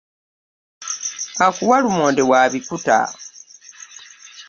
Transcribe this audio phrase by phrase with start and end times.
[1.45, 2.97] Akuwa lumonde wa bikuta.